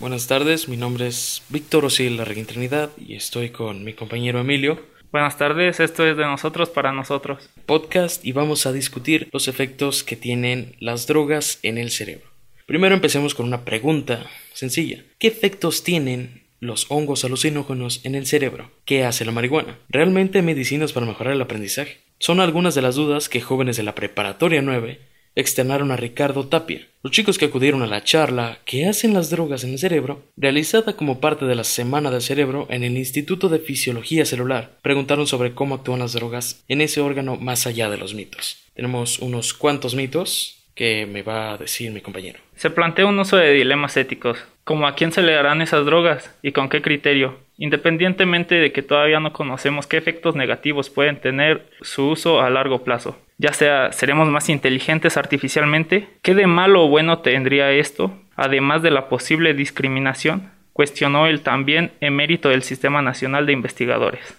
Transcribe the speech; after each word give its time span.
Buenas 0.00 0.28
tardes, 0.28 0.68
mi 0.68 0.76
nombre 0.76 1.08
es 1.08 1.42
Víctor 1.48 1.84
Osil 1.84 2.16
Larraguín 2.16 2.46
Trinidad 2.46 2.90
y 2.96 3.16
estoy 3.16 3.50
con 3.50 3.82
mi 3.82 3.94
compañero 3.94 4.38
Emilio. 4.38 4.80
Buenas 5.10 5.36
tardes, 5.38 5.80
esto 5.80 6.06
es 6.06 6.16
de 6.16 6.24
nosotros 6.24 6.68
para 6.68 6.92
nosotros. 6.92 7.50
Podcast 7.66 8.24
y 8.24 8.30
vamos 8.30 8.64
a 8.66 8.72
discutir 8.72 9.28
los 9.32 9.48
efectos 9.48 10.04
que 10.04 10.14
tienen 10.14 10.76
las 10.78 11.08
drogas 11.08 11.58
en 11.64 11.78
el 11.78 11.90
cerebro. 11.90 12.28
Primero 12.64 12.94
empecemos 12.94 13.34
con 13.34 13.46
una 13.46 13.64
pregunta 13.64 14.24
sencilla. 14.52 15.02
¿Qué 15.18 15.26
efectos 15.26 15.82
tienen 15.82 16.48
los 16.60 16.86
hongos 16.90 17.24
alucinógenos 17.24 18.00
en 18.04 18.14
el 18.14 18.26
cerebro. 18.26 18.70
¿Qué 18.84 19.04
hace 19.04 19.24
la 19.24 19.32
marihuana? 19.32 19.78
¿Realmente 19.88 20.42
medicinas 20.42 20.92
para 20.92 21.06
mejorar 21.06 21.34
el 21.34 21.42
aprendizaje? 21.42 21.98
Son 22.18 22.40
algunas 22.40 22.74
de 22.74 22.82
las 22.82 22.96
dudas 22.96 23.28
que 23.28 23.40
jóvenes 23.40 23.76
de 23.76 23.84
la 23.84 23.94
preparatoria 23.94 24.60
9 24.60 25.00
externaron 25.38 25.92
a 25.92 25.96
Ricardo 25.96 26.48
Tapia. 26.48 26.86
Los 27.02 27.12
chicos 27.12 27.38
que 27.38 27.44
acudieron 27.44 27.82
a 27.82 27.86
la 27.86 28.02
charla 28.02 28.58
¿Qué 28.64 28.86
hacen 28.86 29.14
las 29.14 29.30
drogas 29.30 29.62
en 29.62 29.70
el 29.70 29.78
cerebro? 29.78 30.24
realizada 30.36 30.94
como 30.94 31.20
parte 31.20 31.44
de 31.46 31.54
la 31.54 31.62
Semana 31.64 32.10
del 32.10 32.22
Cerebro 32.22 32.66
en 32.70 32.82
el 32.82 32.96
Instituto 32.96 33.48
de 33.48 33.60
Fisiología 33.60 34.24
Celular, 34.24 34.72
preguntaron 34.82 35.28
sobre 35.28 35.52
cómo 35.52 35.76
actúan 35.76 36.00
las 36.00 36.12
drogas 36.12 36.64
en 36.66 36.80
ese 36.80 37.00
órgano 37.00 37.36
más 37.36 37.66
allá 37.68 37.88
de 37.88 37.98
los 37.98 38.14
mitos. 38.14 38.64
Tenemos 38.74 39.20
unos 39.20 39.54
cuantos 39.54 39.94
mitos 39.94 40.58
que 40.74 41.06
me 41.06 41.22
va 41.22 41.52
a 41.52 41.56
decir 41.56 41.92
mi 41.92 42.00
compañero. 42.00 42.40
Se 42.56 42.70
plantea 42.70 43.06
un 43.06 43.18
uso 43.18 43.36
de 43.36 43.52
dilemas 43.52 43.96
éticos, 43.96 44.38
como 44.64 44.86
a 44.86 44.94
quién 44.94 45.12
se 45.12 45.22
le 45.22 45.32
darán 45.32 45.62
esas 45.62 45.84
drogas 45.84 46.36
y 46.42 46.52
con 46.52 46.68
qué 46.68 46.82
criterio, 46.82 47.38
independientemente 47.56 48.56
de 48.56 48.72
que 48.72 48.82
todavía 48.82 49.20
no 49.20 49.32
conocemos 49.32 49.86
qué 49.86 49.96
efectos 49.96 50.34
negativos 50.34 50.90
pueden 50.90 51.20
tener 51.20 51.68
su 51.80 52.08
uso 52.08 52.40
a 52.40 52.50
largo 52.50 52.84
plazo. 52.84 53.16
Ya 53.38 53.52
sea, 53.52 53.92
seremos 53.92 54.28
más 54.28 54.48
inteligentes 54.48 55.16
artificialmente, 55.16 56.08
¿qué 56.22 56.34
de 56.34 56.48
malo 56.48 56.84
o 56.84 56.88
bueno 56.88 57.20
tendría 57.20 57.70
esto? 57.70 58.12
Además 58.34 58.82
de 58.82 58.90
la 58.90 59.08
posible 59.08 59.54
discriminación, 59.54 60.50
cuestionó 60.72 61.28
el 61.28 61.40
también 61.42 61.92
emérito 62.00 62.48
del 62.48 62.64
Sistema 62.64 63.00
Nacional 63.00 63.46
de 63.46 63.52
Investigadores. 63.52 64.34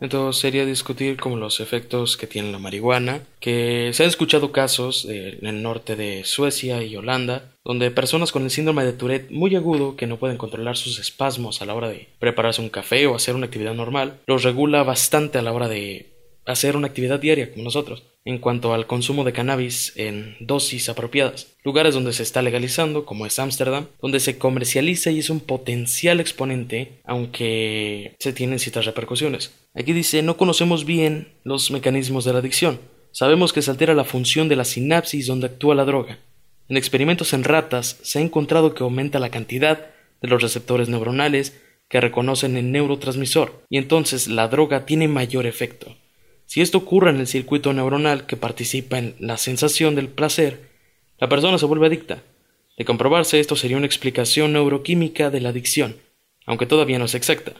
Entonces 0.00 0.40
sería 0.40 0.66
discutir 0.66 1.18
como 1.18 1.36
los 1.36 1.60
efectos 1.60 2.16
que 2.16 2.26
tiene 2.26 2.50
la 2.50 2.58
marihuana, 2.58 3.20
que 3.40 3.90
se 3.92 4.02
han 4.02 4.08
escuchado 4.08 4.52
casos 4.52 5.06
en 5.08 5.46
el 5.46 5.62
norte 5.62 5.94
de 5.94 6.24
Suecia 6.24 6.82
y 6.82 6.96
Holanda, 6.96 7.52
donde 7.64 7.90
personas 7.90 8.32
con 8.32 8.42
el 8.42 8.50
síndrome 8.50 8.84
de 8.84 8.92
Tourette 8.92 9.30
muy 9.30 9.54
agudo 9.54 9.96
que 9.96 10.06
no 10.06 10.18
pueden 10.18 10.36
controlar 10.36 10.76
sus 10.76 10.98
espasmos 10.98 11.62
a 11.62 11.66
la 11.66 11.74
hora 11.74 11.88
de 11.88 12.08
prepararse 12.18 12.60
un 12.60 12.68
café 12.70 13.06
o 13.06 13.14
hacer 13.14 13.34
una 13.34 13.46
actividad 13.46 13.74
normal, 13.74 14.20
los 14.26 14.42
regula 14.42 14.82
bastante 14.82 15.38
a 15.38 15.42
la 15.42 15.52
hora 15.52 15.68
de 15.68 16.13
hacer 16.46 16.76
una 16.76 16.88
actividad 16.88 17.20
diaria 17.20 17.50
como 17.50 17.64
nosotros 17.64 18.04
en 18.24 18.38
cuanto 18.38 18.72
al 18.72 18.86
consumo 18.86 19.22
de 19.24 19.32
cannabis 19.32 19.92
en 19.96 20.36
dosis 20.40 20.88
apropiadas. 20.88 21.48
Lugares 21.62 21.94
donde 21.94 22.12
se 22.12 22.22
está 22.22 22.40
legalizando, 22.40 23.04
como 23.04 23.26
es 23.26 23.38
Ámsterdam, 23.38 23.86
donde 24.00 24.20
se 24.20 24.38
comercializa 24.38 25.10
y 25.10 25.18
es 25.18 25.28
un 25.28 25.40
potencial 25.40 26.20
exponente, 26.20 27.00
aunque 27.04 28.16
se 28.18 28.32
tienen 28.32 28.58
ciertas 28.58 28.86
repercusiones. 28.86 29.52
Aquí 29.74 29.92
dice, 29.92 30.22
no 30.22 30.36
conocemos 30.36 30.86
bien 30.86 31.28
los 31.44 31.70
mecanismos 31.70 32.24
de 32.24 32.32
la 32.32 32.38
adicción. 32.38 32.80
Sabemos 33.12 33.52
que 33.52 33.62
se 33.62 33.70
altera 33.70 33.94
la 33.94 34.04
función 34.04 34.48
de 34.48 34.56
la 34.56 34.64
sinapsis 34.64 35.26
donde 35.26 35.46
actúa 35.46 35.74
la 35.74 35.84
droga. 35.84 36.18
En 36.68 36.78
experimentos 36.78 37.34
en 37.34 37.44
ratas 37.44 37.98
se 38.02 38.18
ha 38.18 38.22
encontrado 38.22 38.74
que 38.74 38.82
aumenta 38.82 39.18
la 39.18 39.30
cantidad 39.30 39.90
de 40.22 40.28
los 40.28 40.40
receptores 40.40 40.88
neuronales 40.88 41.60
que 41.90 42.00
reconocen 42.00 42.56
el 42.56 42.72
neurotransmisor, 42.72 43.66
y 43.68 43.76
entonces 43.76 44.26
la 44.26 44.48
droga 44.48 44.86
tiene 44.86 45.06
mayor 45.06 45.46
efecto. 45.46 45.94
Si 46.46 46.60
esto 46.60 46.78
ocurre 46.78 47.10
en 47.10 47.16
el 47.16 47.26
circuito 47.26 47.72
neuronal 47.72 48.26
que 48.26 48.36
participa 48.36 48.98
en 48.98 49.14
la 49.18 49.36
sensación 49.36 49.94
del 49.94 50.08
placer, 50.08 50.70
la 51.18 51.28
persona 51.28 51.58
se 51.58 51.66
vuelve 51.66 51.86
adicta. 51.86 52.22
De 52.76 52.84
comprobarse 52.84 53.40
esto 53.40 53.56
sería 53.56 53.76
una 53.76 53.86
explicación 53.86 54.52
neuroquímica 54.52 55.30
de 55.30 55.40
la 55.40 55.50
adicción, 55.50 55.96
aunque 56.46 56.66
todavía 56.66 56.98
no 56.98 57.04
es 57.04 57.14
exacta, 57.14 57.52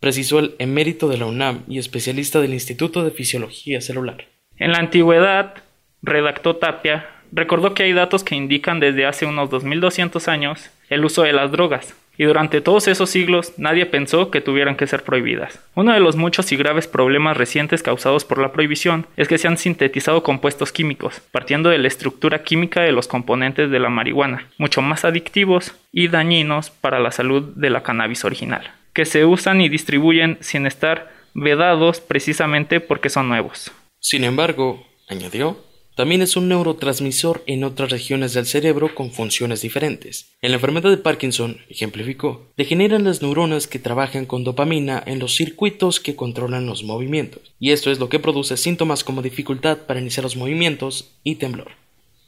precisó 0.00 0.38
el 0.38 0.54
emérito 0.58 1.08
de 1.08 1.18
la 1.18 1.26
UNAM 1.26 1.64
y 1.68 1.78
especialista 1.78 2.40
del 2.40 2.54
Instituto 2.54 3.04
de 3.04 3.10
Fisiología 3.10 3.80
Celular. 3.80 4.26
En 4.56 4.72
la 4.72 4.78
antigüedad, 4.78 5.54
redactó 6.02 6.56
Tapia, 6.56 7.06
recordó 7.32 7.74
que 7.74 7.84
hay 7.84 7.92
datos 7.92 8.24
que 8.24 8.34
indican 8.34 8.80
desde 8.80 9.06
hace 9.06 9.26
unos 9.26 9.50
2200 9.50 10.28
años 10.28 10.70
el 10.88 11.04
uso 11.04 11.22
de 11.22 11.32
las 11.32 11.52
drogas, 11.52 11.94
y 12.20 12.24
durante 12.24 12.60
todos 12.60 12.86
esos 12.86 13.08
siglos 13.08 13.54
nadie 13.56 13.86
pensó 13.86 14.30
que 14.30 14.42
tuvieran 14.42 14.76
que 14.76 14.86
ser 14.86 15.04
prohibidas. 15.04 15.58
Uno 15.74 15.94
de 15.94 16.00
los 16.00 16.16
muchos 16.16 16.52
y 16.52 16.56
graves 16.56 16.86
problemas 16.86 17.34
recientes 17.34 17.82
causados 17.82 18.26
por 18.26 18.36
la 18.36 18.52
prohibición 18.52 19.06
es 19.16 19.26
que 19.26 19.38
se 19.38 19.48
han 19.48 19.56
sintetizado 19.56 20.22
compuestos 20.22 20.70
químicos, 20.70 21.22
partiendo 21.32 21.70
de 21.70 21.78
la 21.78 21.88
estructura 21.88 22.42
química 22.42 22.82
de 22.82 22.92
los 22.92 23.08
componentes 23.08 23.70
de 23.70 23.78
la 23.78 23.88
marihuana, 23.88 24.48
mucho 24.58 24.82
más 24.82 25.06
adictivos 25.06 25.72
y 25.92 26.08
dañinos 26.08 26.68
para 26.68 27.00
la 27.00 27.10
salud 27.10 27.54
de 27.56 27.70
la 27.70 27.82
cannabis 27.82 28.26
original, 28.26 28.70
que 28.92 29.06
se 29.06 29.24
usan 29.24 29.62
y 29.62 29.70
distribuyen 29.70 30.36
sin 30.40 30.66
estar 30.66 31.10
vedados 31.32 32.02
precisamente 32.02 32.80
porque 32.80 33.08
son 33.08 33.30
nuevos. 33.30 33.72
Sin 33.98 34.24
embargo, 34.24 34.86
añadió, 35.08 35.56
también 36.00 36.22
es 36.22 36.34
un 36.34 36.48
neurotransmisor 36.48 37.42
en 37.46 37.62
otras 37.62 37.90
regiones 37.90 38.32
del 38.32 38.46
cerebro 38.46 38.94
con 38.94 39.10
funciones 39.10 39.60
diferentes. 39.60 40.30
En 40.40 40.50
la 40.50 40.54
enfermedad 40.54 40.88
de 40.88 40.96
Parkinson, 40.96 41.58
ejemplificó, 41.68 42.46
degeneran 42.56 43.04
las 43.04 43.20
neuronas 43.20 43.66
que 43.66 43.78
trabajan 43.78 44.24
con 44.24 44.42
dopamina 44.42 45.02
en 45.04 45.18
los 45.18 45.34
circuitos 45.34 46.00
que 46.00 46.16
controlan 46.16 46.64
los 46.64 46.84
movimientos, 46.84 47.52
y 47.60 47.72
esto 47.72 47.90
es 47.90 47.98
lo 47.98 48.08
que 48.08 48.18
produce 48.18 48.56
síntomas 48.56 49.04
como 49.04 49.20
dificultad 49.20 49.76
para 49.76 50.00
iniciar 50.00 50.24
los 50.24 50.36
movimientos 50.36 51.10
y 51.22 51.34
temblor. 51.34 51.72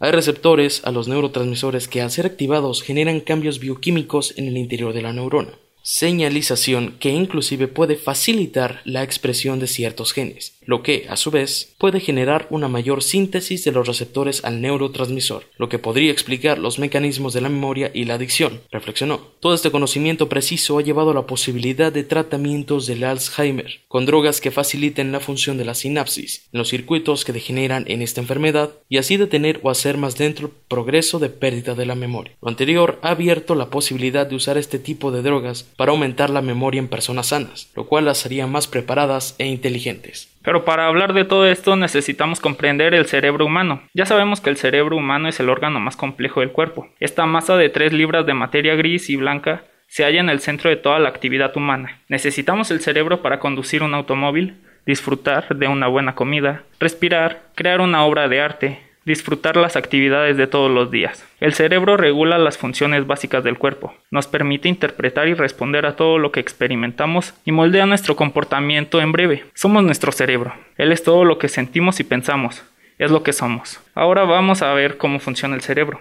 Hay 0.00 0.10
receptores 0.10 0.82
a 0.84 0.90
los 0.90 1.08
neurotransmisores 1.08 1.88
que 1.88 2.02
al 2.02 2.10
ser 2.10 2.26
activados 2.26 2.82
generan 2.82 3.20
cambios 3.20 3.58
bioquímicos 3.58 4.34
en 4.36 4.48
el 4.48 4.58
interior 4.58 4.92
de 4.92 5.00
la 5.00 5.14
neurona 5.14 5.52
señalización 5.82 6.96
que 7.00 7.10
inclusive 7.10 7.68
puede 7.68 7.96
facilitar 7.96 8.80
la 8.84 9.02
expresión 9.02 9.58
de 9.58 9.66
ciertos 9.66 10.12
genes, 10.12 10.54
lo 10.66 10.82
que, 10.82 11.06
a 11.08 11.16
su 11.16 11.30
vez, 11.30 11.74
puede 11.78 12.00
generar 12.00 12.46
una 12.50 12.68
mayor 12.68 13.02
síntesis 13.02 13.64
de 13.64 13.72
los 13.72 13.86
receptores 13.86 14.44
al 14.44 14.60
neurotransmisor, 14.60 15.44
lo 15.58 15.68
que 15.68 15.78
podría 15.78 16.12
explicar 16.12 16.58
los 16.58 16.78
mecanismos 16.78 17.32
de 17.32 17.40
la 17.40 17.48
memoria 17.48 17.90
y 17.92 18.04
la 18.04 18.14
adicción, 18.14 18.60
reflexionó. 18.70 19.20
Todo 19.40 19.54
este 19.54 19.70
conocimiento 19.70 20.28
preciso 20.28 20.78
ha 20.78 20.82
llevado 20.82 21.10
a 21.10 21.14
la 21.14 21.26
posibilidad 21.26 21.92
de 21.92 22.04
tratamientos 22.04 22.86
del 22.86 23.04
Alzheimer, 23.04 23.80
con 23.88 24.06
drogas 24.06 24.40
que 24.40 24.50
faciliten 24.50 25.12
la 25.12 25.20
función 25.20 25.58
de 25.58 25.64
la 25.64 25.74
sinapsis, 25.74 26.48
en 26.52 26.58
los 26.58 26.68
circuitos 26.68 27.24
que 27.24 27.32
degeneran 27.32 27.84
en 27.88 28.02
esta 28.02 28.20
enfermedad, 28.20 28.70
y 28.88 28.98
así 28.98 29.16
detener 29.16 29.60
o 29.62 29.70
hacer 29.70 29.96
más 29.96 30.16
dentro 30.16 30.46
el 30.46 30.52
progreso 30.68 31.18
de 31.18 31.28
pérdida 31.28 31.74
de 31.74 31.86
la 31.86 31.94
memoria. 31.94 32.36
Lo 32.40 32.48
anterior 32.48 32.98
ha 33.02 33.10
abierto 33.10 33.54
la 33.54 33.70
posibilidad 33.70 34.26
de 34.26 34.36
usar 34.36 34.58
este 34.58 34.78
tipo 34.78 35.10
de 35.10 35.22
drogas 35.22 35.64
para 35.76 35.92
aumentar 35.92 36.30
la 36.30 36.42
memoria 36.42 36.78
en 36.78 36.88
personas 36.88 37.28
sanas, 37.28 37.68
lo 37.74 37.86
cual 37.86 38.04
las 38.04 38.24
haría 38.26 38.46
más 38.46 38.66
preparadas 38.66 39.34
e 39.38 39.46
inteligentes. 39.46 40.28
Pero 40.42 40.64
para 40.64 40.86
hablar 40.86 41.12
de 41.12 41.24
todo 41.24 41.46
esto 41.46 41.76
necesitamos 41.76 42.40
comprender 42.40 42.94
el 42.94 43.06
cerebro 43.06 43.46
humano. 43.46 43.82
Ya 43.94 44.06
sabemos 44.06 44.40
que 44.40 44.50
el 44.50 44.56
cerebro 44.56 44.96
humano 44.96 45.28
es 45.28 45.38
el 45.40 45.48
órgano 45.48 45.80
más 45.80 45.96
complejo 45.96 46.40
del 46.40 46.52
cuerpo. 46.52 46.88
Esta 47.00 47.26
masa 47.26 47.56
de 47.56 47.68
3 47.68 47.92
libras 47.92 48.26
de 48.26 48.34
materia 48.34 48.74
gris 48.74 49.08
y 49.10 49.16
blanca 49.16 49.64
se 49.86 50.04
halla 50.04 50.20
en 50.20 50.30
el 50.30 50.40
centro 50.40 50.70
de 50.70 50.76
toda 50.76 50.98
la 50.98 51.10
actividad 51.10 51.56
humana. 51.56 52.00
Necesitamos 52.08 52.70
el 52.70 52.80
cerebro 52.80 53.20
para 53.22 53.38
conducir 53.38 53.82
un 53.82 53.94
automóvil, 53.94 54.56
disfrutar 54.86 55.54
de 55.54 55.68
una 55.68 55.86
buena 55.86 56.14
comida, 56.14 56.62
respirar, 56.80 57.42
crear 57.54 57.80
una 57.80 58.04
obra 58.04 58.26
de 58.28 58.40
arte, 58.40 58.91
disfrutar 59.04 59.56
las 59.56 59.76
actividades 59.76 60.36
de 60.36 60.46
todos 60.46 60.70
los 60.70 60.90
días. 60.90 61.26
El 61.40 61.54
cerebro 61.54 61.96
regula 61.96 62.38
las 62.38 62.58
funciones 62.58 63.06
básicas 63.06 63.44
del 63.44 63.58
cuerpo, 63.58 63.94
nos 64.10 64.26
permite 64.26 64.68
interpretar 64.68 65.28
y 65.28 65.34
responder 65.34 65.86
a 65.86 65.96
todo 65.96 66.18
lo 66.18 66.32
que 66.32 66.40
experimentamos 66.40 67.34
y 67.44 67.52
moldea 67.52 67.86
nuestro 67.86 68.16
comportamiento 68.16 69.00
en 69.00 69.12
breve. 69.12 69.44
Somos 69.54 69.82
nuestro 69.82 70.12
cerebro. 70.12 70.54
Él 70.76 70.92
es 70.92 71.02
todo 71.02 71.24
lo 71.24 71.38
que 71.38 71.48
sentimos 71.48 72.00
y 72.00 72.04
pensamos. 72.04 72.62
Es 72.98 73.10
lo 73.10 73.22
que 73.22 73.32
somos. 73.32 73.80
Ahora 73.94 74.24
vamos 74.24 74.62
a 74.62 74.72
ver 74.74 74.96
cómo 74.96 75.18
funciona 75.18 75.54
el 75.54 75.62
cerebro. 75.62 76.00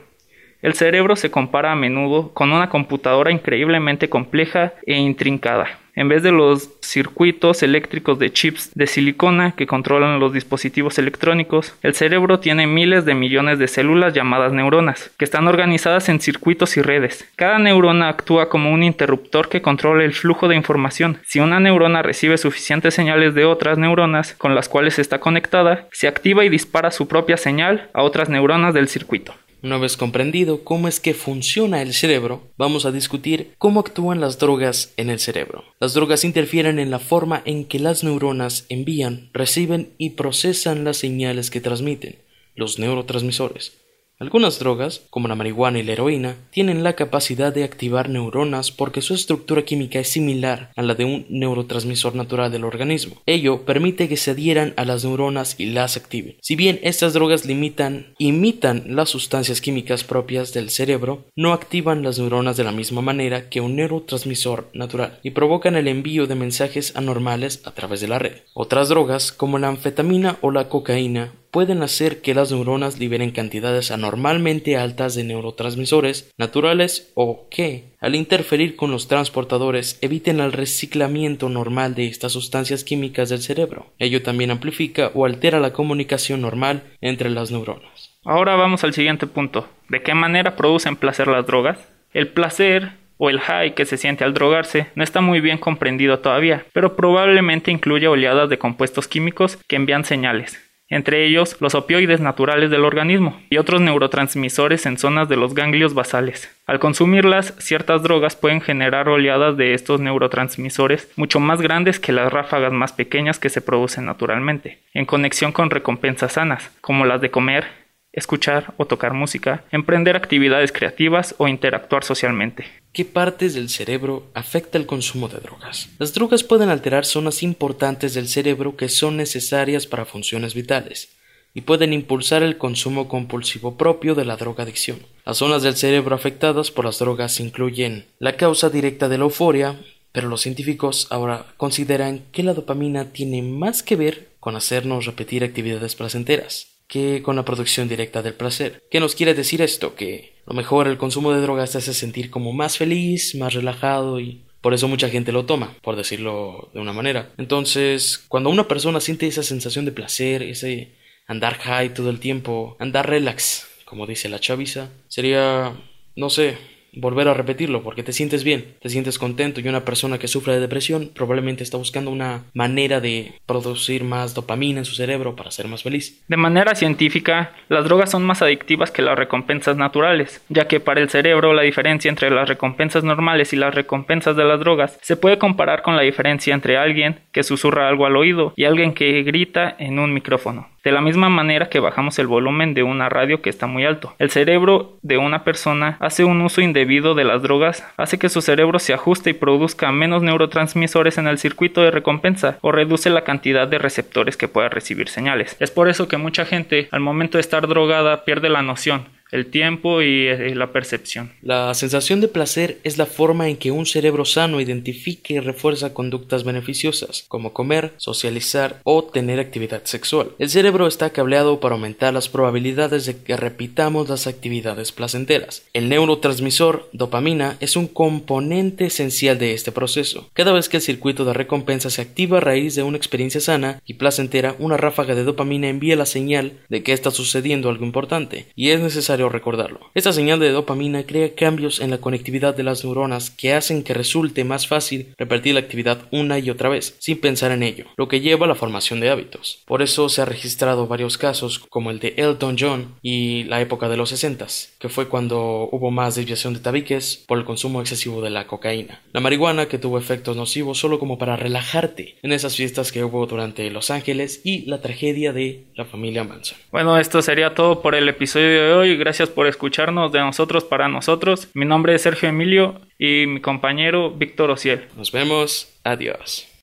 El 0.62 0.74
cerebro 0.74 1.16
se 1.16 1.32
compara 1.32 1.72
a 1.72 1.76
menudo 1.76 2.34
con 2.34 2.52
una 2.52 2.70
computadora 2.70 3.32
increíblemente 3.32 4.10
compleja 4.10 4.74
e 4.86 4.96
intrincada. 4.98 5.68
En 5.94 6.08
vez 6.08 6.24
de 6.24 6.32
los 6.32 6.70
circuitos 6.82 7.64
eléctricos 7.64 8.18
de 8.18 8.32
chips 8.32 8.72
de 8.76 8.88
silicona 8.88 9.54
que 9.58 9.68
controlan 9.68 10.20
los 10.20 10.32
dispositivos 10.32 10.98
electrónicos, 10.98 11.76
el 11.82 11.96
cerebro 11.96 12.40
tiene 12.40 12.66
miles 12.66 13.06
de 13.06 13.14
millones 13.14 13.60
de 13.60 13.68
células 13.68 14.14
llamadas 14.14 14.54
neuronas, 14.54 15.12
que 15.18 15.26
están 15.26 15.48
organizadas 15.48 16.08
en 16.08 16.22
circuitos 16.22 16.78
y 16.78 16.82
redes. 16.82 17.30
Cada 17.36 17.60
neurona 17.60 18.08
actúa 18.08 18.48
como 18.48 18.72
un 18.72 18.84
interruptor 18.84 19.50
que 19.50 19.62
controla 19.62 20.06
el 20.06 20.14
flujo 20.14 20.48
de 20.48 20.56
información. 20.56 21.18
Si 21.26 21.40
una 21.40 21.60
neurona 21.60 22.04
recibe 22.04 22.38
suficientes 22.38 22.94
señales 22.94 23.34
de 23.34 23.46
otras 23.46 23.78
neuronas 23.78 24.34
con 24.36 24.56
las 24.56 24.70
cuales 24.70 24.98
está 24.98 25.20
conectada, 25.20 25.88
se 25.92 26.08
activa 26.08 26.46
y 26.46 26.50
dispara 26.50 26.92
su 26.92 27.08
propia 27.08 27.36
señal 27.36 27.90
a 27.94 28.04
otras 28.04 28.30
neuronas 28.30 28.74
del 28.74 28.88
circuito. 28.88 29.34
Una 29.64 29.78
vez 29.78 29.96
comprendido 29.96 30.64
cómo 30.64 30.88
es 30.88 31.00
que 31.00 31.14
funciona 31.14 31.84
el 31.84 31.94
cerebro, 31.94 32.42
vamos 32.58 32.86
a 32.86 32.92
discutir 32.92 33.54
cómo 33.60 33.80
actúan 33.80 34.20
las 34.20 34.40
drogas 34.40 34.92
en 34.98 35.12
el 35.12 35.20
cerebro. 35.20 35.64
Las 35.80 35.94
drogas 35.94 36.24
interfieren 36.24 36.80
en 36.80 36.90
la 36.90 36.98
forma 36.98 37.44
en 37.46 37.66
que 37.66 37.78
las 37.78 38.04
neuronas 38.04 38.66
envían, 38.70 39.30
reciben 39.34 39.94
y 40.00 40.12
procesan 40.12 40.84
las 40.84 40.98
señales 40.98 41.52
que 41.52 41.62
transmiten, 41.62 42.18
los 42.56 42.80
neurotransmisores. 42.80 43.81
Algunas 44.22 44.60
drogas, 44.60 45.02
como 45.10 45.28
la 45.28 45.34
marihuana 45.34 45.80
y 45.80 45.84
la 45.84 45.94
heroína, 45.94 46.36
tienen 46.52 46.84
la 46.84 46.94
capacidad 46.94 47.52
de 47.52 47.64
activar 47.64 48.08
neuronas 48.08 48.70
porque 48.70 49.02
su 49.02 49.16
estructura 49.16 49.64
química 49.64 49.98
es 49.98 50.10
similar 50.10 50.70
a 50.76 50.84
la 50.84 50.94
de 50.94 51.06
un 51.06 51.26
neurotransmisor 51.30 52.14
natural 52.14 52.52
del 52.52 52.64
organismo. 52.64 53.16
Ello 53.26 53.66
permite 53.66 54.08
que 54.08 54.18
se 54.18 54.30
adhieran 54.30 54.76
a 54.78 54.86
las 54.86 55.04
neuronas 55.04 55.56
y 55.58 55.72
las 55.72 55.98
activen. 55.98 56.36
Si 56.40 56.56
bien 56.56 56.80
estas 56.84 57.14
drogas 57.14 57.48
limitan, 57.48 58.14
imitan 58.20 58.84
las 58.90 59.10
sustancias 59.10 59.60
químicas 59.60 60.04
propias 60.04 60.54
del 60.54 60.70
cerebro, 60.70 61.26
no 61.36 61.52
activan 61.52 62.04
las 62.04 62.20
neuronas 62.20 62.58
de 62.58 62.64
la 62.64 62.72
misma 62.72 63.02
manera 63.02 63.50
que 63.50 63.60
un 63.60 63.76
neurotransmisor 63.76 64.70
natural 64.76 65.18
y 65.24 65.32
provocan 65.32 65.76
el 65.76 65.88
envío 65.88 66.28
de 66.28 66.36
mensajes 66.36 66.96
anormales 66.96 67.64
a 67.66 67.72
través 67.72 68.02
de 68.02 68.08
la 68.08 68.20
red. 68.20 68.34
Otras 68.54 68.88
drogas, 68.88 69.32
como 69.32 69.58
la 69.58 69.70
anfetamina 69.70 70.38
o 70.42 70.52
la 70.52 70.70
cocaína, 70.70 71.34
pueden 71.52 71.84
hacer 71.84 72.22
que 72.22 72.34
las 72.34 72.52
neuronas 72.52 73.00
liberen 73.00 73.32
cantidades 73.32 73.92
anormalmente 73.92 74.78
altas 74.78 75.16
de 75.16 75.24
neurotransmisores 75.26 76.32
naturales 76.38 77.12
o 77.14 77.48
que, 77.50 77.84
al 78.00 78.16
interferir 78.16 78.76
con 78.76 78.90
los 78.90 79.08
transportadores, 79.08 80.00
eviten 80.02 80.40
el 80.40 80.54
reciclamiento 80.54 81.50
normal 81.50 81.94
de 81.94 82.08
estas 82.08 82.32
sustancias 82.32 82.84
químicas 82.84 83.30
del 83.30 83.42
cerebro. 83.42 83.88
Ello 84.00 84.24
también 84.24 84.52
amplifica 84.52 85.12
o 85.14 85.26
altera 85.26 85.60
la 85.60 85.74
comunicación 85.74 86.42
normal 86.42 86.84
entre 87.02 87.30
las 87.30 87.52
neuronas. 87.52 88.18
Ahora 88.24 88.56
vamos 88.56 88.84
al 88.84 88.94
siguiente 88.94 89.28
punto. 89.28 89.68
¿De 89.90 90.02
qué 90.02 90.14
manera 90.14 90.56
producen 90.56 90.96
placer 90.96 91.28
las 91.28 91.46
drogas? 91.46 91.78
El 92.14 92.30
placer 92.30 92.94
o 93.18 93.30
el 93.30 93.40
high 93.40 93.76
que 93.76 93.86
se 93.86 93.98
siente 93.98 94.24
al 94.24 94.34
drogarse 94.34 94.88
no 94.96 95.04
está 95.04 95.22
muy 95.22 95.42
bien 95.42 95.58
comprendido 95.58 96.20
todavía, 96.20 96.66
pero 96.74 96.96
probablemente 96.96 97.72
incluye 97.72 98.08
oleadas 98.08 98.50
de 98.50 98.58
compuestos 98.58 99.08
químicos 99.08 99.60
que 99.68 99.76
envían 99.76 100.06
señales, 100.06 100.60
entre 100.92 101.26
ellos 101.26 101.58
los 101.60 101.74
opioides 101.74 102.20
naturales 102.20 102.70
del 102.70 102.86
organismo 102.86 103.42
y 103.50 103.58
otros 103.58 103.82
neurotransmisores 103.82 104.86
en 104.86 105.00
zonas 105.00 105.28
de 105.28 105.38
los 105.38 105.56
ganglios 105.56 105.96
basales. 105.96 106.56
Al 106.68 106.80
consumirlas, 106.80 107.56
ciertas 107.58 108.04
drogas 108.04 108.36
pueden 108.36 108.62
generar 108.62 109.10
oleadas 109.10 109.58
de 109.58 109.74
estos 109.74 110.00
neurotransmisores 110.00 111.12
mucho 111.16 111.40
más 111.40 111.62
grandes 111.62 112.00
que 112.00 112.12
las 112.12 112.32
ráfagas 112.32 112.74
más 112.74 112.94
pequeñas 112.94 113.40
que 113.40 113.50
se 113.50 113.62
producen 113.62 114.06
naturalmente, 114.06 114.80
en 114.94 115.06
conexión 115.06 115.52
con 115.52 115.70
recompensas 115.70 116.34
sanas, 116.34 116.72
como 116.82 117.06
las 117.06 117.22
de 117.22 117.32
comer, 117.32 117.81
escuchar 118.14 118.74
o 118.78 118.86
tocar 118.86 119.14
música, 119.14 119.64
emprender 119.72 120.16
actividades 120.16 120.72
creativas 120.72 121.36
o 121.38 121.48
interactuar 121.48 122.04
socialmente. 122.04 122.66
¿Qué 122.92 123.06
partes 123.06 123.54
del 123.54 123.70
cerebro 123.70 124.28
afecta 124.34 124.78
el 124.78 124.86
consumo 124.86 125.30
de 125.30 125.40
drogas? 125.40 125.90
Las 125.98 126.14
drogas 126.14 126.44
pueden 126.44 126.70
alterar 126.70 127.06
zonas 127.06 127.42
importantes 127.42 128.14
del 128.14 128.28
cerebro 128.28 128.76
que 128.76 128.90
son 128.90 129.18
necesarias 129.18 129.88
para 129.88 130.06
funciones 130.06 130.54
vitales 130.54 131.16
y 131.54 131.62
pueden 131.62 131.94
impulsar 131.94 132.44
el 132.44 132.58
consumo 132.58 133.08
compulsivo 133.08 133.78
propio 133.78 134.16
de 134.16 134.26
la 134.26 134.38
drogadicción. 134.38 135.00
Las 135.26 135.38
zonas 135.38 135.64
del 135.64 135.76
cerebro 135.76 136.16
afectadas 136.16 136.72
por 136.72 136.86
las 136.86 137.00
drogas 137.00 137.40
incluyen 137.40 138.06
la 138.20 138.36
causa 138.36 138.70
directa 138.70 139.10
de 139.10 139.18
la 139.18 139.26
euforia, 139.26 139.80
pero 140.12 140.28
los 140.28 140.42
científicos 140.42 141.08
ahora 141.10 141.46
consideran 141.58 142.24
que 142.32 142.44
la 142.44 142.54
dopamina 142.54 143.12
tiene 143.12 143.42
más 143.42 143.84
que 143.84 143.96
ver 143.96 144.30
con 144.40 144.56
hacernos 144.56 145.06
repetir 145.06 145.44
actividades 145.44 145.96
placenteras 145.96 146.72
que 146.92 147.24
con 147.24 147.38
la 147.38 147.46
producción 147.46 147.88
directa 147.88 148.22
del 148.22 148.34
placer. 148.34 148.84
¿Qué 148.92 149.00
nos 149.00 149.16
quiere 149.16 149.34
decir 149.34 149.62
esto? 149.62 149.96
Que 149.96 150.34
a 150.46 150.50
lo 150.50 150.58
mejor 150.58 150.90
el 150.90 150.98
consumo 150.98 151.32
de 151.32 151.40
drogas 151.40 151.72
te 151.72 151.78
hace 151.78 151.94
sentir 151.94 152.30
como 152.30 152.52
más 152.52 152.78
feliz, 152.78 153.34
más 153.36 153.54
relajado 153.54 154.20
y 154.20 154.44
por 154.60 154.74
eso 154.74 154.90
mucha 154.90 155.08
gente 155.08 155.32
lo 155.32 155.46
toma, 155.46 155.74
por 155.82 155.96
decirlo 155.96 156.70
de 156.74 156.82
una 156.82 156.92
manera. 156.92 157.32
Entonces, 157.38 158.18
cuando 158.28 158.50
una 158.50 158.68
persona 158.68 159.00
siente 159.00 159.26
esa 159.26 159.42
sensación 159.42 159.86
de 159.86 159.94
placer, 159.94 160.44
ese 160.44 160.92
andar 161.28 161.60
high 161.60 161.94
todo 161.94 162.10
el 162.10 162.20
tiempo, 162.20 162.76
andar 162.78 163.10
relax, 163.10 163.70
como 163.86 164.06
dice 164.06 164.28
la 164.28 164.42
chaviza, 164.42 164.90
sería, 165.08 165.74
no 166.18 166.30
sé, 166.30 166.58
volver 166.94 167.28
a 167.28 167.34
repetirlo 167.34 167.84
porque 167.84 168.04
te 168.04 168.14
sientes 168.14 168.44
bien, 168.44 168.76
te 168.82 168.90
sientes 168.90 169.18
contento 169.18 169.62
y 169.62 169.68
una 169.68 169.86
persona 169.86 170.18
que 170.18 170.28
sufre 170.28 170.54
de 170.54 170.60
depresión 170.60 171.10
probablemente 171.14 171.64
está 171.64 171.78
buscando 171.78 172.12
una 172.12 172.44
manera 172.54 173.00
de 173.00 173.34
producir 173.46 174.04
más 174.04 174.34
dopamina 174.34 174.80
en 174.80 174.86
su 174.86 174.96
cerebro 174.96 175.36
para 175.36 175.52
ser 175.52 175.68
más 175.68 175.84
feliz. 175.84 176.24
De 176.28 176.38
manera 176.38 176.76
científica, 176.76 177.54
las 177.70 177.86
drogas 177.86 178.12
son 178.12 178.24
más 178.24 178.42
adictivas 178.42 178.92
que 178.92 179.02
las 179.02 179.18
recompensas 179.18 179.78
naturales, 179.78 180.44
ya 180.50 180.68
que 180.68 180.80
para 180.80 181.02
el 181.02 181.10
cerebro 181.10 181.54
la 181.54 181.62
diferencia 181.62 182.10
entre 182.10 182.30
las 182.30 182.48
recompensas 182.48 183.04
normales 183.04 183.54
y 183.54 183.56
las 183.56 183.74
recompensas 183.74 184.36
de 184.36 184.46
las 184.46 184.60
drogas 184.60 184.98
se 185.02 185.18
puede 185.18 185.38
comparar 185.38 185.82
con 185.82 185.96
la 185.96 186.04
diferencia 186.04 186.54
entre 186.54 186.78
alguien 186.78 187.20
que 187.32 187.44
susurra 187.44 187.88
algo 187.88 188.06
al 188.06 188.18
oído 188.18 188.54
y 188.56 188.66
alguien 188.66 188.94
que 188.94 189.24
grita 189.24 189.76
en 189.80 190.00
un 190.00 190.14
micrófono 190.14 190.70
de 190.84 190.92
la 190.92 191.02
misma 191.02 191.30
manera 191.30 191.70
que 191.70 191.80
bajamos 191.80 192.18
el 192.20 192.28
volumen 192.28 192.74
de 192.74 192.84
una 192.84 193.10
radio 193.10 193.42
que 193.42 193.50
está 193.50 193.68
muy 193.68 193.86
alto. 193.86 194.14
El 194.20 194.32
cerebro 194.32 194.98
de 195.02 195.18
una 195.18 195.44
persona 195.44 195.98
hace 196.00 196.24
un 196.24 196.42
uso 196.42 196.62
indebido 196.62 197.16
de 197.16 197.24
las 197.24 197.42
drogas, 197.42 197.86
hace 197.98 198.18
que 198.18 198.30
su 198.30 198.42
cerebro 198.42 198.80
se 198.80 198.94
ajuste 198.94 199.32
y 199.32 199.34
produzca 199.34 199.92
menos 199.92 200.24
neurotransmisores 200.24 201.18
en 201.18 201.28
el 201.28 201.38
circuito 201.38 201.82
de 201.82 201.92
recompensa 201.92 202.58
o 202.62 202.72
reduce 202.72 203.10
la 203.10 203.24
cantidad 203.24 203.68
de 203.68 203.78
receptores 203.78 204.38
que 204.38 204.48
pueda 204.48 204.70
recibir 204.70 205.10
señales. 205.10 205.56
Es 205.60 205.72
por 205.72 205.90
eso 205.90 206.08
que 206.08 206.18
mucha 206.18 206.46
gente 206.46 206.88
al 206.92 207.00
momento 207.00 207.38
de 207.38 207.42
estar 207.42 207.68
drogada 207.68 208.26
pierde 208.26 208.50
la 208.50 208.62
noción 208.62 209.06
el 209.32 209.48
tiempo 209.48 210.02
y, 210.02 210.28
eh, 210.28 210.54
la 210.56 210.72
percepción. 210.72 211.32
La 211.42 211.74
sensación 211.74 212.22
de 212.22 212.28
placer 212.28 212.80
es 212.84 212.98
la 212.98 213.06
forma 213.06 213.50
en 213.50 213.58
que 213.58 213.72
un 213.72 213.86
cerebro 213.86 214.26
sano 214.26 214.60
identifica 214.60 215.34
y 215.34 215.40
refuerza 215.40 215.94
conductas 215.94 216.44
beneficiosas, 216.44 217.26
como 217.28 217.54
comer, 217.54 217.94
socializar 217.98 218.82
o 218.84 219.04
tener 219.04 219.40
actividad 219.40 219.86
sexual. 219.86 220.32
El 220.40 220.50
cerebro 220.50 220.88
está 220.88 221.12
cableado 221.12 221.60
para 221.60 221.76
aumentar 221.76 222.14
las 222.14 222.30
probabilidades 222.30 223.06
de 223.06 223.18
que 223.18 223.38
repitamos 223.38 224.10
las 224.10 224.28
actividades 224.28 224.92
placenteras. 224.92 225.64
El 225.74 225.90
neurotransmisor 225.90 226.90
dopamina 226.92 227.58
es 227.60 227.76
un 227.76 227.88
componente 227.88 228.86
esencial 228.86 229.40
de 229.40 229.54
este 229.54 229.72
proceso. 229.72 230.30
Cada 230.34 230.52
vez 230.52 230.70
que 230.70 230.78
el 230.78 230.84
circuito 230.84 231.26
de 231.26 231.34
recompensa 231.34 231.90
se 231.90 232.02
activa 232.02 232.38
a 232.38 232.42
raíz 232.42 232.76
de 232.76 232.84
una 232.84 232.98
experiencia 232.98 233.42
sana 233.42 233.82
y 233.86 233.96
placentera, 233.96 234.56
una 234.60 234.78
ráfaga 234.78 235.16
de 235.16 235.24
dopamina 235.24 235.70
envía 235.70 235.96
la 235.96 236.06
señal 236.06 236.54
de 236.70 236.84
que 236.84 236.94
está 236.94 237.12
sucediendo 237.12 237.70
algo 237.70 237.86
importante 237.86 238.48
y 238.56 238.70
es 238.70 238.80
necesario 238.80 239.21
recordarlo. 239.30 239.80
Esta 239.94 240.14
señal 240.14 240.40
de 240.40 240.52
dopamina 240.52 241.04
crea 241.06 241.36
cambios 241.36 241.80
en 241.80 241.90
la 241.90 242.00
conectividad 242.00 242.56
de 242.56 242.64
las 242.64 242.84
neuronas 242.84 243.30
que 243.30 243.54
hacen 243.54 243.84
que 243.84 243.94
resulte 243.94 244.44
más 244.44 244.68
fácil 244.68 245.14
repetir 245.18 245.54
la 245.54 245.62
actividad 245.62 246.08
una 246.12 246.40
y 246.40 246.50
otra 246.50 246.70
vez, 246.70 246.96
sin 247.00 247.20
pensar 247.20 247.52
en 247.52 247.64
ello, 247.64 247.86
lo 247.98 248.08
que 248.08 248.22
lleva 248.22 248.46
a 248.46 248.50
la 248.50 248.56
formación 248.56 249.00
de 249.00 249.10
hábitos. 249.10 249.64
Por 249.66 249.82
eso 249.82 250.10
se 250.10 250.22
han 250.22 250.28
registrado 250.28 250.88
varios 250.88 251.18
casos, 251.18 251.60
como 251.60 251.92
el 251.92 252.00
de 252.00 252.16
Elton 252.18 252.56
John 252.60 252.96
y 253.02 253.44
la 253.46 253.62
época 253.62 253.90
de 253.90 253.98
los 253.98 254.10
60, 254.10 254.42
que 254.80 254.90
fue 254.90 255.08
cuando 255.08 255.70
hubo 255.72 255.92
más 255.92 256.16
desviación 256.16 256.54
de 256.54 256.60
tabiques 256.60 257.24
por 257.28 257.38
el 257.38 257.46
consumo 257.46 257.82
excesivo 257.82 258.22
de 258.22 258.30
la 258.30 258.48
cocaína. 258.48 259.02
La 259.14 259.20
marihuana 259.20 259.68
que 259.68 259.78
tuvo 259.78 259.98
efectos 259.98 260.36
nocivos 260.36 260.80
solo 260.80 261.00
como 261.00 261.18
para 261.18 261.36
relajarte 261.36 262.16
en 262.22 262.32
esas 262.32 262.56
fiestas 262.56 262.92
que 262.92 263.04
hubo 263.04 263.26
durante 263.26 263.70
Los 263.70 263.92
Ángeles 263.92 264.42
y 264.44 264.66
la 264.66 264.82
tragedia 264.82 265.34
de 265.34 265.66
la 265.76 265.86
familia 265.86 266.24
Manson. 266.24 266.58
Bueno, 266.72 266.98
esto 266.98 267.22
sería 267.22 267.54
todo 267.54 267.82
por 267.82 267.96
el 267.96 268.08
episodio 268.10 268.48
de 268.48 268.74
hoy. 268.74 268.98
Gracias 269.12 269.28
por 269.28 269.46
escucharnos 269.46 270.14
de 270.14 270.20
nosotros 270.20 270.64
para 270.64 270.88
nosotros. 270.88 271.50
Mi 271.54 271.66
nombre 271.66 271.94
es 271.94 272.02
Sergio 272.02 272.30
Emilio 272.30 272.80
y 272.98 273.26
mi 273.28 273.42
compañero 273.42 274.12
Víctor 274.12 274.52
Ociel. 274.52 274.88
Nos 274.96 275.12
vemos. 275.12 275.68
Adiós. 275.84 276.51